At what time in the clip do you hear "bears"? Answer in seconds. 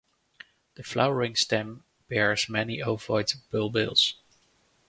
2.07-2.49